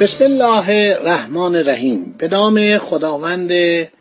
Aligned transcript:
بسم 0.00 0.24
الله 0.24 0.96
الرحمن 0.98 1.56
الرحیم. 1.56 2.14
به 2.18 2.28
نام 2.28 2.78
خداوند 2.78 3.48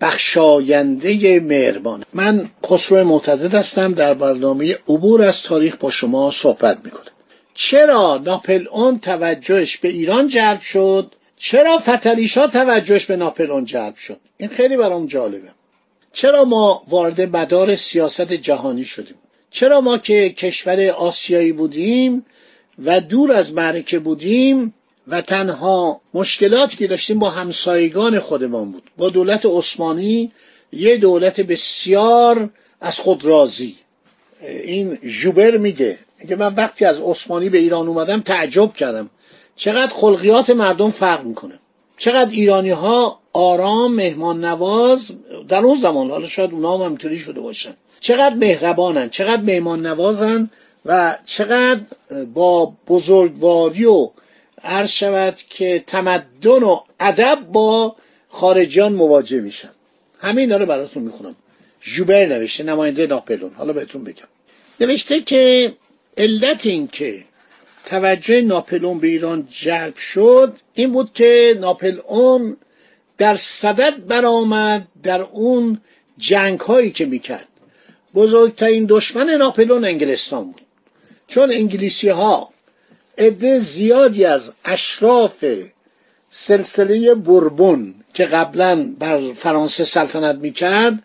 بخشاینده 0.02 1.40
مهربان. 1.40 2.04
من 2.14 2.50
خسرو 2.66 3.04
معتزد 3.04 3.56
هستم 3.56 3.94
در 3.94 4.14
برنامه 4.14 4.76
عبور 4.88 5.22
از 5.22 5.44
تاریخ 5.44 5.76
با 5.76 5.92
شما 5.92 6.32
صحبت 6.32 6.78
می‌کنم. 6.84 7.12
چرا 7.54 8.22
ناپل 8.26 8.68
اون 8.72 9.00
توجهش 9.00 9.78
به 9.78 9.88
ایران 9.88 10.28
جلب 10.28 10.60
شد؟ 10.60 11.16
چرا 11.38 11.78
فتلیشا 11.78 12.48
توجهش 12.48 13.06
به 13.06 13.16
ناپل 13.16 13.52
اون 13.52 13.66
جلب 13.66 13.96
شد؟ 13.96 14.20
این 14.38 14.50
خیلی 14.50 14.78
برام 14.78 15.06
جالبه. 15.06 15.50
چرا 16.14 16.46
ما 16.46 16.84
وارد 16.90 17.22
مدار 17.22 17.76
سیاست 17.76 18.34
جهانی 18.34 18.84
شدیم؟ 18.84 19.16
چرا 19.52 19.82
ما 19.82 19.98
که 19.98 20.30
کشور 20.30 20.90
آسیایی 20.90 21.52
بودیم 21.52 22.26
و 22.86 23.02
دور 23.02 23.32
از 23.32 23.54
معرکه 23.54 24.00
بودیم 24.00 24.74
و 25.08 25.22
تنها 25.22 26.02
مشکلاتی 26.14 26.78
که 26.78 26.88
داشتیم 26.88 27.20
با 27.20 27.30
همسایگان 27.30 28.20
خودمان 28.20 28.72
بود. 28.72 28.84
با 28.98 29.10
دولت 29.10 29.46
عثمانی 29.46 30.32
یه 30.72 30.98
دولت 30.98 31.42
بسیار 31.42 32.50
از 32.82 33.00
خود 33.00 33.26
راضی. 33.26 33.76
این 34.42 35.00
جوبر 35.22 35.58
میگه 35.58 35.98
میگه 36.20 36.36
من 36.36 36.56
وقتی 36.56 36.86
از 36.86 37.00
عثمانی 37.00 37.50
به 37.50 37.58
ایران 37.58 37.88
اومدم 37.88 38.22
تعجب 38.22 38.74
کردم. 38.74 39.10
چقدر 39.56 39.94
خلقیات 39.94 40.50
مردم 40.50 40.90
فرق 40.90 41.24
می‌کنه. 41.24 41.60
چقدر 41.98 42.32
ایرانی 42.32 42.70
ها 42.70 43.20
آرام 43.34 43.96
مهمان 43.96 44.46
نواز 44.46 45.12
در 45.48 45.66
اون 45.66 45.78
زمان. 45.78 46.12
حالا 46.12 46.28
شاید 46.28 46.52
اونا 46.52 46.78
هم 46.78 46.84
همینطوری 46.84 47.20
شده 47.20 47.42
باشن. 47.42 47.74
چقدر 48.00 48.36
مهربانن 48.36 49.10
چقدر 49.10 49.42
مهمان 49.42 49.86
نوازن 49.86 50.50
و 50.86 51.18
چقدر 51.26 51.82
با 52.34 52.74
بزرگواری 52.88 53.86
و 53.86 54.10
عرض 54.64 54.90
شود 54.90 55.36
که 55.36 55.84
تمدن 55.88 56.64
و 56.64 56.80
ادب 57.00 57.40
با 57.52 57.96
خارجیان 58.30 58.94
مواجه 58.94 59.42
میشن. 59.42 59.72
همه 60.20 60.42
اینا 60.42 60.58
رو 60.58 60.66
براتون 60.66 61.04
می‌خونم. 61.04 61.36
جوبر 61.82 62.26
نوشته 62.26 62.64
نماینده 62.64 63.08
ناپلون. 63.08 63.52
حالا 63.54 63.74
بهتون 63.74 64.04
بگم. 64.04 64.28
نوشته 64.80 65.22
که 65.22 65.74
علت 66.18 66.66
این 66.66 66.88
که 66.88 67.24
توجه 67.86 68.42
ناپلون 68.42 69.00
به 69.00 69.08
ایران 69.08 69.48
جلب 69.52 69.96
شد 69.96 70.58
این 70.74 70.92
بود 70.92 71.14
که 71.14 71.58
ناپلئون 71.60 72.58
در 73.18 73.36
صدد 73.36 74.08
برآمد 74.08 74.88
در 75.04 75.22
اون 75.22 75.82
جنگ 76.18 76.60
هایی 76.60 76.92
که 76.92 77.06
می‌کرد. 77.06 77.48
بزرگترین 78.16 78.86
دشمن 78.90 79.30
ناپلون 79.30 79.86
انگلستان 79.86 80.44
بود. 80.44 80.62
چون 81.28 81.52
انگلیسی 81.52 82.10
ها 82.10 82.50
عده 83.18 83.60
زیادی 83.60 84.26
از 84.26 84.52
اشراف 84.66 85.46
سلسله 86.30 87.16
بربون 87.16 87.96
که 88.14 88.26
قبلا 88.26 88.96
بر 89.00 89.34
فرانسه 89.34 89.84
سلطنت 89.84 90.36
می‌کرد 90.36 91.04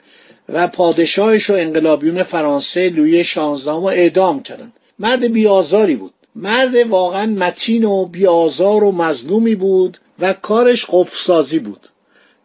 و 0.48 0.68
پادشاهش 0.68 1.50
و 1.50 1.52
انقلابیون 1.52 2.22
فرانسه 2.22 2.88
لوی 2.88 3.24
شانزدهم 3.24 3.84
اعدام 3.84 4.42
کردن 4.42 4.72
مرد 4.98 5.32
بیازاری 5.32 5.96
بود. 5.96 6.12
مرد 6.34 6.74
واقعا 6.76 7.26
متین 7.26 7.84
و 7.84 8.04
بیازار 8.04 8.84
و 8.84 8.92
مظلومی 8.92 9.54
بود 9.54 9.98
و 10.18 10.32
کارش 10.32 10.86
قفسازی 10.90 11.58
بود. 11.58 11.88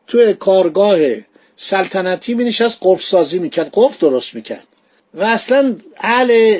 توی 0.07 0.33
کارگاه 0.33 0.99
سلطنتی 1.55 2.33
می 2.33 2.43
نشست 2.43 2.77
قفسازی 2.81 3.39
می‌کرد 3.39 3.69
قف 3.73 3.99
درست 3.99 4.35
می‌کرد. 4.35 4.67
و 5.13 5.23
اصلا 5.23 5.75
اهل 5.97 6.59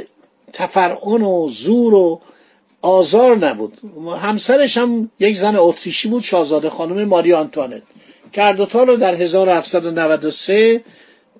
تفرعن 0.53 1.21
و 1.21 1.47
زور 1.47 1.93
و 1.93 2.21
آزار 2.81 3.37
نبود. 3.37 3.73
همسرش 4.21 4.77
هم 4.77 5.11
یک 5.19 5.37
زن 5.37 5.55
اتریشی 5.55 6.09
بود 6.09 6.23
شاهزاده 6.23 6.69
خانم 6.69 7.03
ماری 7.03 7.33
آنتوانت. 7.33 7.81
کردوتا 8.33 8.83
رو 8.83 8.95
در 8.95 9.15
1793 9.15 10.83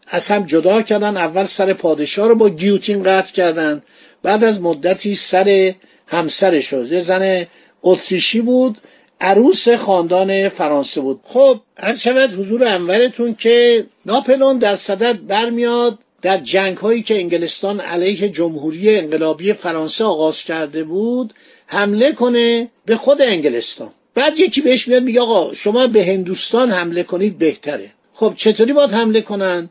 از 0.07 0.27
هم 0.27 0.45
جدا 0.45 0.81
کردن 0.81 1.17
اول 1.17 1.43
سر 1.43 1.73
پادشاه 1.73 2.27
رو 2.27 2.35
با 2.35 2.49
گیوتین 2.49 3.03
قطع 3.03 3.33
کردن. 3.33 3.81
بعد 4.23 4.43
از 4.43 4.61
مدتی 4.61 5.15
سر 5.15 5.73
همسرش 6.07 6.65
شد 6.69 6.91
یه 6.91 6.99
زن 6.99 7.45
اتریشی 7.83 8.41
بود 8.41 8.77
عروس 9.21 9.69
خاندان 9.69 10.49
فرانسه 10.49 11.01
بود. 11.01 11.19
خب 11.23 11.59
هر 11.77 12.27
حضور 12.27 12.63
انورتون 12.63 13.35
که 13.35 13.85
ناپلون 14.05 14.57
در 14.57 14.75
صدد 14.75 15.25
برمیاد 15.27 15.99
در 16.21 16.37
جنگ 16.37 16.77
هایی 16.77 17.01
که 17.01 17.15
انگلستان 17.15 17.79
علیه 17.79 18.29
جمهوری 18.29 18.97
انقلابی 18.97 19.53
فرانسه 19.53 20.03
آغاز 20.03 20.43
کرده 20.43 20.83
بود 20.83 21.33
حمله 21.67 22.11
کنه 22.11 22.69
به 22.85 22.95
خود 22.95 23.21
انگلستان. 23.21 23.89
بعد 24.15 24.39
یکی 24.39 24.61
بهش 24.61 24.87
میاد 24.87 25.03
میگه 25.03 25.21
آقا 25.21 25.53
شما 25.53 25.87
به 25.87 26.05
هندوستان 26.05 26.71
حمله 26.71 27.03
کنید 27.03 27.37
بهتره. 27.37 27.91
خب 28.13 28.33
چطوری 28.37 28.73
باید 28.73 28.91
حمله 28.91 29.21
کنن؟ 29.21 29.69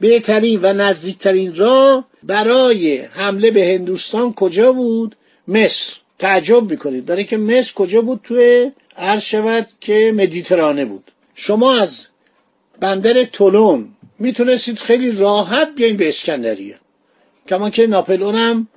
بهترین 0.00 0.60
و 0.62 0.72
نزدیکترین 0.72 1.54
راه 1.54 2.08
برای 2.22 2.98
حمله 2.98 3.50
به 3.50 3.64
هندوستان 3.66 4.34
کجا 4.34 4.72
بود؟ 4.72 5.16
مصر. 5.48 5.96
تعجب 6.18 6.70
می‌کنید. 6.70 7.06
برای 7.06 7.24
که 7.24 7.36
مصر 7.36 7.74
کجا 7.74 8.02
بود؟ 8.02 8.20
توی 8.22 8.70
عرض 8.96 9.22
شود 9.22 9.68
که 9.80 10.12
مدیترانه 10.16 10.84
بود. 10.84 11.10
شما 11.34 11.74
از 11.74 12.06
بندر 12.80 13.24
تولون 13.24 13.88
می‌تونستید 14.18 14.78
خیلی 14.78 15.12
راحت 15.12 15.68
بیاین 15.76 15.96
به 15.96 16.08
اسکندریه. 16.08 16.78
کما 17.48 17.70
که 17.70 17.86
ناپلون 17.86 18.34
هم 18.34 18.68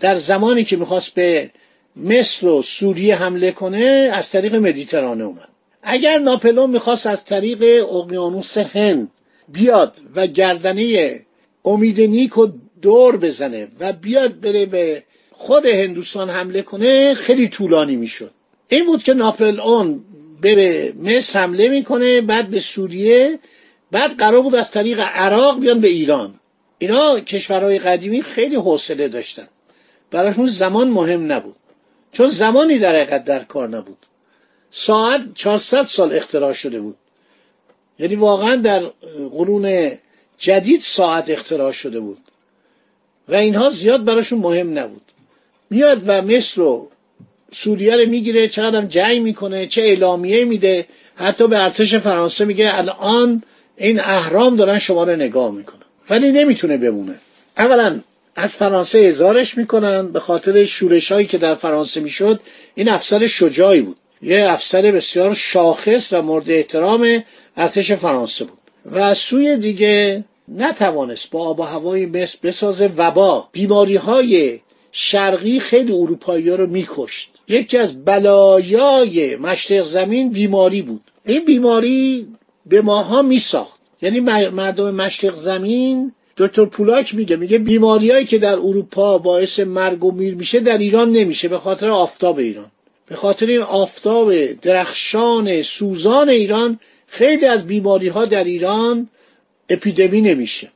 در 0.00 0.14
زمانی 0.14 0.64
که 0.64 0.76
می‌خواست 0.76 1.14
به 1.14 1.50
مصر 1.96 2.46
و 2.46 2.62
سوریه 2.62 3.16
حمله 3.16 3.52
کنه 3.52 4.10
از 4.14 4.30
طریق 4.30 4.54
مدیترانه 4.54 5.24
اومد. 5.24 5.48
اگر 5.82 6.18
ناپلون 6.18 6.70
می‌خواست 6.70 7.06
از 7.06 7.24
طریق 7.24 7.62
اقیانوس 7.94 8.58
هند 8.58 9.10
بیاد 9.48 10.00
و 10.14 10.26
گردنه 10.26 11.20
امید 11.64 12.00
نیک 12.00 12.32
دور 12.82 13.16
بزنه 13.16 13.68
و 13.80 13.92
بیاد 13.92 14.40
بره 14.40 14.66
به 14.66 15.02
خود 15.32 15.66
هندوستان 15.66 16.30
حمله 16.30 16.62
کنه 16.62 17.14
خیلی 17.14 17.48
طولانی 17.48 17.96
می‌شد. 17.96 18.30
این 18.68 18.86
بود 18.86 19.02
که 19.02 19.14
ناپلئون 19.14 20.00
به 20.40 20.92
مصر 21.02 21.40
حمله 21.40 21.68
می‌کنه 21.68 22.20
بعد 22.20 22.48
به 22.48 22.60
سوریه 22.60 23.38
بعد 23.90 24.16
قرار 24.16 24.42
بود 24.42 24.54
از 24.54 24.70
طریق 24.70 25.00
عراق 25.00 25.60
بیان 25.60 25.80
به 25.80 25.88
ایران. 25.88 26.34
اینا 26.78 27.20
کشورهای 27.20 27.78
قدیمی 27.78 28.22
خیلی 28.22 28.56
حوصله 28.56 29.08
داشتن. 29.08 29.48
براشون 30.10 30.46
زمان 30.46 30.88
مهم 30.88 31.32
نبود. 31.32 31.56
چون 32.12 32.26
زمانی 32.26 32.78
در 32.78 32.94
حقیقت 32.94 33.24
در 33.24 33.44
کار 33.44 33.68
نبود. 33.68 34.06
ساعت 34.70 35.34
400 35.34 35.82
سال 35.82 36.12
اختراع 36.12 36.52
شده 36.52 36.80
بود. 36.80 36.96
یعنی 37.98 38.14
واقعا 38.14 38.56
در 38.56 38.82
قرون 39.30 39.92
جدید 40.38 40.80
ساعت 40.80 41.30
اختراع 41.30 41.72
شده 41.72 42.00
بود. 42.00 42.18
و 43.28 43.34
اینها 43.34 43.70
زیاد 43.70 44.04
براشون 44.04 44.38
مهم 44.38 44.78
نبود. 44.78 45.02
میاد 45.70 46.02
و 46.06 46.22
مصر 46.22 46.60
رو 46.62 46.90
سوریه 47.52 47.96
رو 47.96 48.10
می‌گیره 48.10 48.48
چقدر 48.48 48.86
جنگ 48.86 49.22
می‌کنه 49.22 49.66
چه 49.66 49.82
اعلامیه 49.82 50.44
میده. 50.44 50.86
حتی 51.14 51.48
به 51.48 51.62
ارتش 51.62 51.94
فرانسه 51.94 52.44
میگه 52.44 52.78
الان 52.78 53.42
این 53.76 54.00
اهرام 54.00 54.56
دارن 54.56 54.78
شما 54.78 55.04
رو 55.04 55.16
نگاه 55.16 55.52
می‌کنن. 55.52 55.82
ولی 56.10 56.32
نمی‌تونه 56.32 56.76
بمونه. 56.76 57.14
اولا 57.58 58.00
از 58.36 58.52
فرانسه 58.52 58.98
ازارش 58.98 59.58
می‌کنن 59.58 60.12
به 60.12 60.20
خاطر 60.20 60.64
شورش 60.64 61.12
هایی 61.12 61.26
که 61.26 61.38
در 61.38 61.54
فرانسه 61.54 62.00
می‌شد. 62.00 62.40
این 62.74 62.88
افسر 62.88 63.26
شجاعی 63.26 63.80
بود. 63.80 63.96
یه 64.22 64.50
افسر 64.50 64.82
بسیار 64.82 65.34
شاخص 65.34 66.12
و 66.12 66.22
مورد 66.22 66.50
احترام 66.50 67.24
ارتش 67.56 67.92
فرانسه 67.92 68.44
بود. 68.44 68.58
و 68.86 68.98
از 68.98 69.18
سوی 69.18 69.56
دیگه 69.56 70.24
نتوانست 70.48 71.30
با 71.30 71.48
آب 71.48 71.60
و 71.60 71.62
هوای 71.62 72.06
مصر 72.06 72.38
بسازه 72.42 72.90
وبا 72.96 73.48
بیماری 73.52 73.96
های 73.96 74.60
شرقی 74.92 75.60
خیلی 75.60 75.92
اروپایی 75.92 76.48
ها 76.48 76.56
رو 76.56 76.66
میکشت. 76.66 77.30
یکی 77.48 77.78
از 77.78 78.04
بلایای 78.04 79.36
مشرق 79.36 79.84
زمین 79.84 80.30
بیماری 80.30 80.82
بود. 80.82 81.02
این 81.24 81.44
بیماری 81.44 82.26
به 82.66 82.82
ماها 82.82 83.22
میساخت. 83.22 83.80
یعنی 84.02 84.20
مردم 84.50 84.94
مشرق 84.94 85.34
زمین 85.34 86.12
دکتر 86.36 86.64
پولاک 86.64 87.14
میگه 87.14 87.36
میگه 87.36 87.58
بیماریایی 87.58 88.26
که 88.26 88.38
در 88.38 88.54
اروپا 88.54 89.18
باعث 89.18 89.60
مرگ 89.60 90.04
و 90.04 90.12
میر 90.12 90.34
میشه 90.34 90.60
در 90.60 90.78
ایران 90.78 91.12
نمیشه 91.12 91.48
به 91.48 91.58
خاطر 91.58 91.88
آفتاب 91.88 92.38
ایران. 92.38 92.70
به 93.06 93.16
خاطر 93.16 93.46
این 93.46 93.62
آفتاب 93.62 94.52
درخشان 94.52 95.62
سوزان 95.62 96.28
ایران 96.28 96.80
خیلی 97.06 97.46
از 97.46 97.66
بیماری 97.66 98.08
ها 98.08 98.24
در 98.24 98.44
ایران 98.44 99.08
اپیدمی 99.68 100.20
نمیشه. 100.20 100.70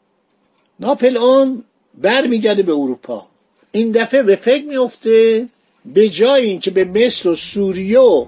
ناپل 0.80 1.16
اون 1.16 1.64
برمیگرده 1.94 2.62
به 2.62 2.72
اروپا. 2.72 3.26
این 3.72 3.90
دفعه 3.90 4.22
به 4.22 4.36
فکر 4.36 4.64
میفته 4.64 5.48
به 5.94 6.08
جای 6.08 6.46
اینکه 6.46 6.70
به 6.70 6.84
مصر 6.84 7.28
و 7.28 7.34
سوریه 7.34 7.98
و 7.98 8.26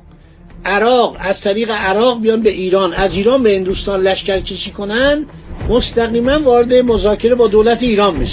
عراق 0.65 1.17
از 1.21 1.41
طریق 1.41 1.71
عراق 1.71 2.21
بیان 2.21 2.43
به 2.43 2.51
ایران. 2.51 2.93
از 2.93 3.17
ایران 3.17 3.43
به 3.43 3.55
هندوستان 3.57 4.01
لشکر 4.01 4.41
کشی 4.41 4.71
کنن 4.71 5.27
مستقیما 5.69 6.39
وارد 6.39 6.75
مذاکره 6.75 7.35
با 7.35 7.47
دولت 7.47 7.83
ایران 7.83 8.27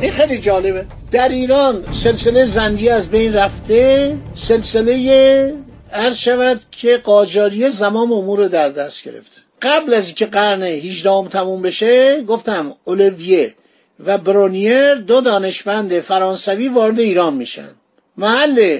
این 0.00 0.10
خیلی 0.10 0.38
جالبه. 0.38 0.84
در 1.12 1.28
ایران 1.28 1.84
سلسله 1.92 2.44
زندی 2.44 2.88
از 2.88 3.08
بین 3.08 3.34
رفته 3.34 4.16
سلسله 4.34 5.54
عرض 5.92 6.16
شود 6.16 6.60
که 6.70 6.96
قاجاریه 6.96 7.68
زمام 7.68 8.12
امور 8.12 8.38
رو 8.38 8.48
در 8.48 8.68
دست 8.68 9.04
گرفته. 9.04 9.40
قبل 9.62 9.94
از 9.94 10.06
اینکه 10.06 10.26
قرن 10.26 10.62
18 10.62 11.28
تموم 11.28 11.62
بشه 11.62 12.22
گفتم 12.22 12.74
اولویه 12.84 13.54
و 14.06 14.18
برونیر 14.18 14.94
دو 14.94 15.20
دانشمند 15.20 16.00
فرانسوی 16.00 16.68
وارد 16.68 17.00
ایران 17.00 17.34
میشن. 17.34 17.70
محل 18.16 18.78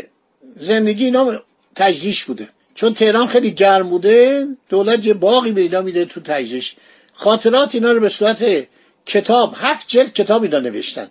زندگی 0.56 1.04
اینا 1.04 1.32
تجریش 1.76 2.24
بوده. 2.24 2.48
چون 2.74 2.94
تهران 2.94 3.26
خیلی 3.26 3.50
گرم 3.50 3.88
بوده 3.88 4.46
دولت 4.68 5.06
یه 5.06 5.14
باقی 5.14 5.52
به 5.52 5.60
اینا 5.60 5.80
میده 5.80 6.04
تو 6.04 6.20
تجریش 6.20 6.76
خاطرات 7.12 7.74
اینا 7.74 7.92
رو 7.92 8.00
به 8.00 8.08
صورت 8.08 8.44
کتاب 9.06 9.54
هفت 9.56 9.88
جلد 9.88 10.12
کتاب 10.12 10.42
اینا 10.42 10.58
نوشتن. 10.58 11.10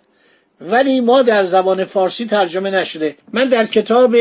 ولی 0.60 1.00
ما 1.00 1.22
در 1.22 1.44
زبان 1.44 1.84
فارسی 1.84 2.26
ترجمه 2.26 2.70
نشده. 2.70 3.16
من 3.32 3.48
در 3.48 3.66
کتاب 3.66 4.16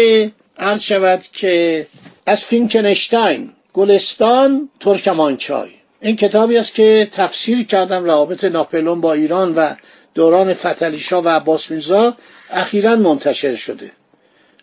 عرض 0.57 0.81
شود 0.81 1.21
که 1.33 1.87
از 2.25 2.45
فینکنشتاین 2.45 3.51
گلستان 3.73 4.69
ترکمانچای. 4.79 5.69
این 6.01 6.15
کتابی 6.15 6.57
است 6.57 6.75
که 6.75 7.07
تفسیر 7.11 7.65
کردم 7.65 8.05
روابط 8.05 8.43
ناپلون 8.43 9.01
با 9.01 9.13
ایران 9.13 9.55
و 9.55 9.75
دوران 10.13 10.53
فتلیشا 10.53 11.21
و 11.21 11.29
عباس 11.29 11.71
میرزا 11.71 12.17
اخیرا 12.49 12.95
منتشر 12.95 13.55
شده. 13.55 13.91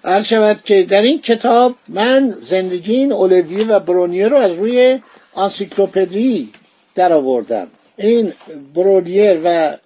عرض 0.04 0.26
شود 0.26 0.62
که 0.64 0.82
در 0.82 1.02
این 1.02 1.20
کتاب 1.20 1.74
من 1.88 2.34
زندگی 2.40 2.96
این 2.96 3.12
اولویه 3.12 3.64
و 3.64 3.78
برونیه 3.80 4.28
رو 4.28 4.36
از 4.36 4.52
روی 4.52 4.98
آنسیکلوپدی 5.34 6.52
در 6.94 7.12
آوردم 7.12 7.66
این 7.96 8.32
برونیر 8.74 9.40
و 9.44 9.76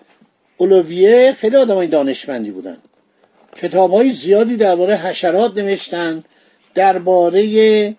اولویه 0.57 1.37
خیلی 1.41 1.57
آدمای 1.57 1.87
دانشمندی 1.87 2.51
بودن. 2.51 2.77
کتاب 3.57 3.91
های 3.91 4.09
زیادی 4.09 4.57
درباره 4.57 4.97
حشرات 4.97 5.57
نوشتن 5.57 6.25
درباره 6.75 7.95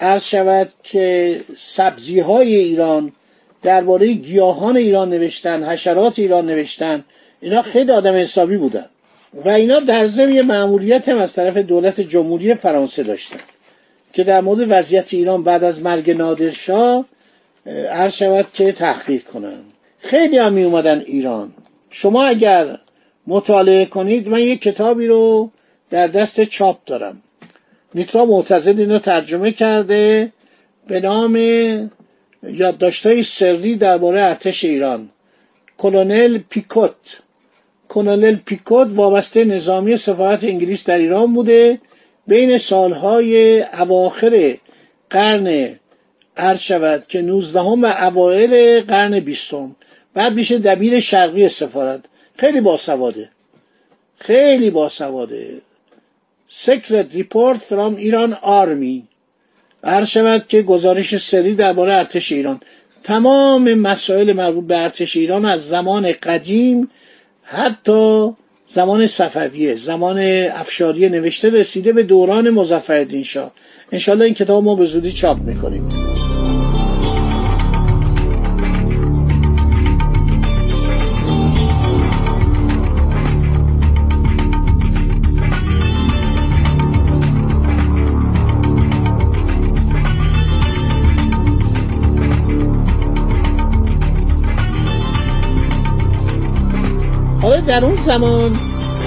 عرض 0.00 0.24
شود 0.24 0.68
که 0.82 1.40
سبزی 1.58 2.20
های 2.20 2.54
ایران 2.54 3.12
درباره 3.62 4.12
گیاهان 4.12 4.76
ایران 4.76 5.10
نوشتن 5.10 5.64
حشرات 5.64 6.18
ایران 6.18 6.46
نوشتن. 6.46 7.04
اینا 7.40 7.62
خیلی 7.62 7.92
آدم 7.92 8.14
حسابی 8.14 8.56
بودن. 8.56 8.86
و 9.44 9.48
اینا 9.48 9.80
در 9.80 10.04
ضمن 10.04 10.40
مأموریت 10.40 11.08
هم 11.08 11.18
از 11.18 11.34
طرف 11.34 11.56
دولت 11.56 12.00
جمهوری 12.00 12.54
فرانسه 12.54 13.02
داشتن. 13.02 13.40
که 14.12 14.24
در 14.24 14.40
مورد 14.40 14.66
وضعیت 14.70 15.14
ایران 15.14 15.42
بعد 15.44 15.64
از 15.64 15.82
مرگ 15.82 16.10
نادرشاه 16.10 17.04
عرض 17.90 18.12
شود 18.14 18.46
که 18.54 18.72
تحقیق 18.72 19.24
کنن. 19.24 19.60
خیلی 19.98 20.38
هم 20.38 20.52
می 20.52 20.62
اومدن 20.62 21.02
ایران. 21.06 21.52
شما 21.90 22.24
اگر 22.24 22.78
مطالعه 23.26 23.86
کنید 23.86 24.28
من 24.28 24.40
یک 24.40 24.62
کتابی 24.62 25.06
رو 25.06 25.50
در 25.90 26.06
دست 26.06 26.44
چاپ 26.44 26.78
دارم. 26.86 27.22
نیترا 27.94 28.24
معتزد 28.24 28.78
اینو 28.78 28.98
ترجمه 28.98 29.52
کرده 29.52 30.32
به 30.86 31.00
نام 31.00 31.36
یادداشت‌های 32.42 33.22
سری 33.22 33.76
درباره 33.76 34.22
ارتش 34.22 34.64
ایران. 34.64 35.08
کلونل 35.78 36.38
پیکوت. 36.38 37.20
کلونل 37.88 38.36
پیکوت 38.36 38.92
وابسته 38.92 39.44
نظامی 39.44 39.96
سفارت 39.96 40.44
انگلیس 40.44 40.84
در 40.84 40.98
ایران 40.98 41.34
بوده. 41.34 41.78
بین 42.26 42.58
سالهای 42.58 43.62
اواخر 43.62 44.56
قرن 45.10 45.68
عرض 46.36 46.60
شود 46.60 47.04
که 47.08 47.22
19 47.22 47.60
و 47.60 47.94
اوایل 48.00 48.80
قرن 48.80 49.20
بیستم. 49.20 49.76
بعد 50.14 50.32
میشه 50.34 50.58
دبیر 50.58 51.00
شرقی 51.00 51.48
سفارت. 51.48 52.00
خیلی 52.36 52.60
باسواده. 52.60 53.28
خیلی 54.18 54.70
باسواده. 54.70 55.60
سکرت 56.48 57.14
ریپورت 57.14 57.58
فرام 57.58 57.96
ایران 57.96 58.32
آرمی 58.42 59.08
عرض 59.84 60.08
شود 60.08 60.48
که 60.48 60.62
گزارش 60.62 61.16
سری 61.16 61.54
درباره 61.54 61.92
ارتش 61.92 62.32
ایران. 62.32 62.60
تمام 63.02 63.74
مسائل 63.74 64.32
مربوط 64.32 64.64
به 64.66 64.78
ارتش 64.78 65.16
ایران 65.16 65.44
از 65.44 65.68
زمان 65.68 66.12
قدیم 66.12 66.90
حتی 67.42 68.30
زمان 68.66 69.06
صفویه 69.06 69.76
زمان 69.76 70.18
افشاریه 70.52 71.08
نوشته 71.08 71.50
رسیده 71.50 71.92
به 71.92 72.02
دوران 72.02 72.50
مظفرالدین 72.50 73.22
شاه. 73.22 73.52
انشالله 73.92 74.24
این 74.24 74.34
کتاب 74.34 74.64
ما 74.64 74.74
به 74.74 74.84
زودی 74.84 75.12
چاپ 75.12 75.38
می‌کنیم. 75.38 75.88
در 97.72 97.84
اون 97.84 97.96
زمان 97.96 98.52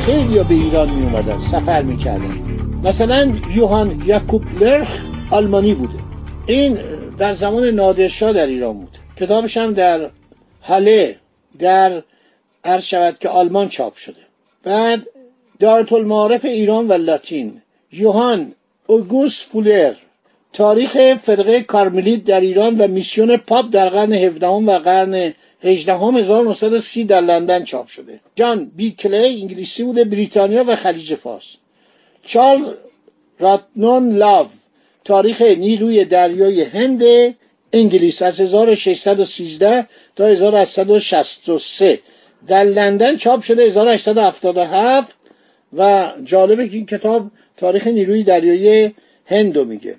خیلی 0.05 0.43
به 0.43 0.53
ایران 0.53 0.89
می 0.89 1.03
اومدن 1.03 1.39
سفر 1.39 1.81
می 1.81 1.97
کردن. 1.97 2.39
مثلا 2.83 3.33
یوهان 3.55 4.01
یاکوب 4.05 4.63
لرخ 4.63 4.87
آلمانی 5.31 5.73
بوده. 5.73 5.93
این 6.47 6.77
در 7.17 7.31
زمان 7.31 7.63
نادرشاه 7.63 8.33
در 8.33 8.45
ایران 8.45 8.77
بود. 8.77 8.97
کتابش 9.17 9.57
هم 9.57 9.73
در 9.73 10.09
حاله 10.61 11.15
در 11.59 12.03
عرض 12.63 12.83
شود 12.83 13.19
که 13.19 13.29
آلمان 13.29 13.69
چاپ 13.69 13.95
شده. 13.95 14.21
بعد 14.63 15.07
دارت 15.59 15.93
المعارف 15.93 16.45
ایران 16.45 16.87
و 16.87 16.93
لاتین. 16.93 17.61
یوهان 17.91 18.53
اوگوس 18.87 19.45
فولر. 19.45 19.93
تاریخ 20.53 21.13
فرقه 21.21 21.61
کارملیت 21.61 22.23
در 22.23 22.39
ایران 22.39 22.77
و 22.77 22.87
میسیون 22.87 23.37
پاپ 23.37 23.65
در 23.71 23.89
قرن 23.89 24.13
17 24.13 24.47
و 24.47 24.79
قرن 24.79 25.33
18 25.65 25.93
1930 25.93 27.03
در 27.03 27.21
لندن 27.21 27.63
چاپ 27.63 27.87
شده. 27.87 28.19
جان 28.35 28.71
بی 28.75 28.91
کلی 28.91 29.41
انگلیسی 29.41 29.83
بوده 29.83 30.03
بریتانیا 30.03 30.63
و 30.67 30.75
خلیج 30.75 31.15
فارس. 31.15 31.55
چارلز 32.23 32.73
راتنون 33.39 34.15
لاو 34.15 34.47
تاریخ 35.05 35.41
نیروی 35.41 36.05
دریای 36.05 36.61
هند 36.61 37.03
انگلیس 37.73 38.21
از 38.21 38.39
1613 38.39 39.87
تا 40.15 40.25
1863 40.25 41.99
در 42.47 42.63
لندن 42.63 43.15
چاپ 43.15 43.41
شده 43.41 43.63
1877 43.63 45.15
و 45.77 46.11
جالبه 46.23 46.67
که 46.69 46.75
این 46.75 46.85
کتاب 46.85 47.31
تاریخ 47.57 47.87
نیروی 47.87 48.23
دریایی 48.23 48.95
هند 49.25 49.57
رو 49.57 49.65
میگه. 49.65 49.95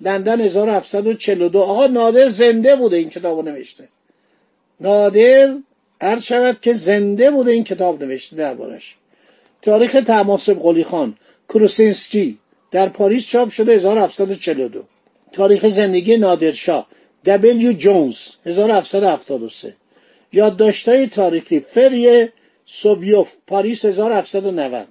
لندن 0.00 0.40
1742 0.40 1.62
آقا 1.62 1.86
نادر 1.86 2.28
زنده 2.28 2.76
بوده 2.76 2.96
این 2.96 3.10
کتاب 3.10 3.48
نوشته. 3.48 3.88
نادر 4.80 5.54
عرض 6.00 6.22
شود 6.22 6.60
که 6.60 6.72
زنده 6.72 7.30
بوده 7.30 7.50
این 7.50 7.64
کتاب 7.64 8.02
نوشته 8.04 8.36
دربارش. 8.36 8.96
تاریخ 9.62 9.92
طهماسب 10.06 10.62
قلی 10.62 10.84
خان 10.84 11.16
کروسینسکی 11.48 12.38
در 12.70 12.88
پاریس 12.88 13.26
چاپ 13.26 13.48
شده 13.48 13.72
1742 13.72 14.82
تاریخ 15.32 15.66
زندگی 15.66 16.16
نادرشاه 16.16 16.86
دبلیو 17.24 17.72
جونز 17.72 18.18
1773 18.46 19.74
یادداشت‌های 20.32 21.06
تاریخی 21.06 21.60
فری 21.60 22.28
سوویوف 22.66 23.32
پاریس 23.46 23.84
1790 23.84 24.86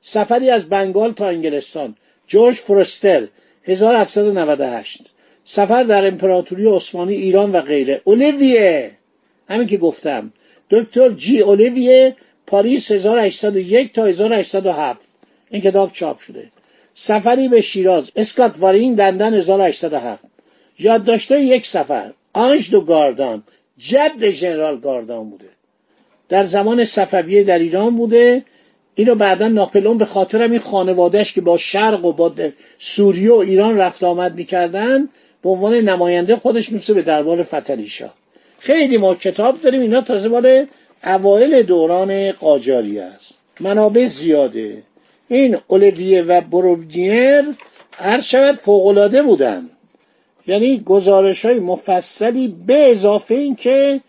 سفری 0.00 0.50
از 0.50 0.68
بنگال 0.68 1.12
تا 1.12 1.28
انگلستان 1.28 1.96
جورج 2.26 2.54
فرستر 2.54 3.28
1798 3.64 5.10
سفر 5.44 5.82
در 5.82 6.06
امپراتوری 6.06 6.66
عثمانی 6.66 7.14
ایران 7.14 7.52
و 7.52 7.60
غیره. 7.60 8.00
اولیویه 8.04 8.90
همین 9.48 9.66
که 9.66 9.76
گفتم. 9.76 10.32
دکتر 10.74 11.08
جی 11.08 11.40
اولیویه 11.40 12.16
پاریس 12.46 12.90
1801 12.90 13.92
تا 13.92 14.04
1807 14.04 15.00
این 15.50 15.62
کتاب 15.62 15.92
چاپ 15.92 16.20
شده. 16.20 16.50
سفری 16.94 17.48
به 17.48 17.60
شیراز 17.60 18.10
اسکات 18.16 18.54
وارین 18.58 18.94
لندن 18.94 19.34
1807 19.34 20.24
یادداشته 20.78 21.40
یک 21.40 21.66
سفر 21.66 22.12
آنج 22.32 22.70
دو 22.70 22.80
گاردان 22.80 23.42
جد 23.78 24.30
ژنرال 24.30 24.80
گاردان 24.80 25.30
بوده. 25.30 25.48
در 26.28 26.44
زمان 26.44 26.84
صفویه 26.84 27.44
در 27.44 27.58
ایران 27.58 27.96
بوده. 27.96 28.44
اینو 28.94 29.14
بعدا 29.14 29.48
ناپلون 29.48 29.98
به 29.98 30.04
خاطر 30.04 30.42
این 30.42 30.58
خانوادهش 30.58 31.32
که 31.32 31.40
با 31.40 31.56
شرق 31.56 32.04
و 32.04 32.12
با 32.12 32.32
سوریه 32.78 33.32
و 33.32 33.36
ایران 33.36 33.76
رفت 33.76 34.02
آمد 34.02 34.34
می‌کردن 34.34 35.08
به 35.42 35.48
عنوان 35.50 35.74
نماینده 35.74 36.36
خودش 36.36 36.72
می‌رسه 36.72 36.94
به 36.94 37.02
دربار 37.02 37.42
فتلی 37.42 37.88
خیلی 38.64 38.96
ما 38.96 39.14
کتاب 39.14 39.60
داریم 39.60 39.80
اینا 39.80 40.00
تازه 40.00 40.28
مال 40.28 40.66
اوایل 41.04 41.62
دوران 41.62 42.32
قاجاری 42.32 42.98
است. 42.98 43.34
منابع 43.60 44.06
زیاده. 44.06 44.82
این 45.28 45.56
اولویه 45.68 46.22
و 46.22 46.40
بروودیر 46.40 47.44
هر 47.92 48.20
شود 48.20 48.54
فوقالعاده 48.54 49.22
بودن. 49.22 49.70
یعنی 50.46 50.78
گزارش 50.78 51.44
های 51.44 51.58
مفصلی 51.60 52.54
به 52.66 52.90
اضافه 52.90 53.34
این 53.34 53.56
که 53.56 54.00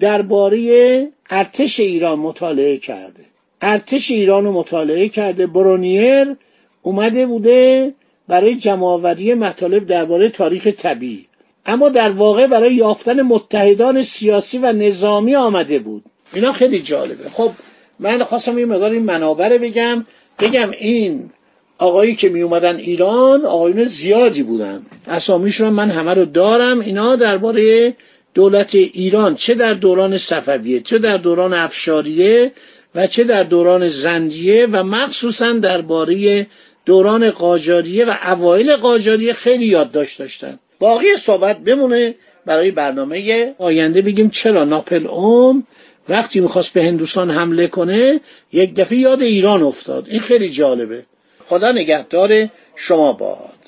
درباره 0.00 1.08
ارتش 1.30 1.80
ایران 1.80 2.18
مطالعه 2.18 2.76
کرده. 2.76 3.24
ارتش 3.60 4.10
ایران 4.10 4.44
رو 4.44 4.52
مطالعه 4.52 5.08
کرده. 5.08 5.46
برونیر 5.46 6.36
اومده 6.82 7.26
بوده 7.26 7.94
برای 8.28 8.54
جمعآوری 8.54 9.34
مطالب 9.34 9.86
درباره 9.86 10.28
تاریخ 10.28 10.66
طبیعی. 10.66 11.29
اما 11.66 11.88
در 11.88 12.10
واقع 12.10 12.46
برای 12.46 12.74
یافتن 12.74 13.22
متحدان 13.22 14.02
سیاسی 14.02 14.58
و 14.58 14.72
نظامی 14.72 15.36
آمده 15.36 15.78
بود. 15.78 16.04
اینا 16.32 16.52
خیلی 16.52 16.80
جالبه. 16.80 17.28
خب 17.32 17.50
من 17.98 18.24
خواستم 18.24 18.58
یه 18.58 18.66
مقدار 18.66 18.90
این 18.90 19.02
منابع 19.02 19.58
بگم. 19.58 20.06
بگم 20.38 20.70
این 20.70 21.30
آقایی 21.78 22.14
که 22.14 22.28
می 22.28 22.42
اومدن 22.42 22.76
ایران 22.76 23.46
آقایون 23.46 23.84
زیادی 23.84 24.42
بودن. 24.42 24.86
اسامیشون 25.06 25.68
من 25.68 25.90
همه 25.90 26.14
رو 26.14 26.24
دارم. 26.24 26.80
اینا 26.80 27.16
درباره 27.16 27.94
دولت 28.34 28.74
ایران 28.74 29.34
چه 29.34 29.54
در 29.54 29.74
دوران 29.74 30.18
صفویه 30.18 30.80
چه 30.80 30.98
در 30.98 31.16
دوران 31.16 31.54
افشاریه 31.54 32.52
و 32.94 33.06
چه 33.06 33.24
در 33.24 33.42
دوران 33.42 33.88
زندیه 33.88 34.66
و 34.72 34.82
مخصوصا 34.82 35.52
درباره 35.52 36.46
دوران 36.84 37.30
قاجاریه 37.30 38.04
و 38.04 38.14
اوایل 38.26 38.76
قاجاریه 38.76 39.32
خیلی 39.32 39.66
یادداشت 39.66 40.18
داشتن. 40.18 40.58
باقی 40.80 41.16
صحبت 41.16 41.58
بمونه. 41.58 42.14
برای 42.46 42.70
برنامه 42.70 43.54
آینده 43.58 44.02
بگیم 44.02 44.30
چرا 44.30 44.64
ناپل 44.64 45.06
اون 45.06 45.66
وقتی 46.08 46.40
می‌خواست 46.40 46.72
به 46.72 46.84
هندوستان 46.84 47.30
حمله 47.30 47.66
کنه 47.66 48.20
یک 48.52 48.74
دفعه 48.74 48.98
یاد 48.98 49.22
ایران 49.22 49.62
افتاد. 49.62 50.06
این 50.08 50.20
خیلی 50.20 50.48
جالبه. 50.48 51.04
خدا 51.44 51.72
نگهدار 51.72 52.48
شما 52.76 53.12
باد. 53.12 53.60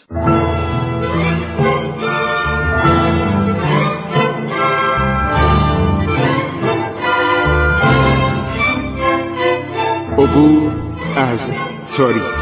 عبور 10.19 10.73
از 11.16 11.52
تاریخ. 11.97 12.41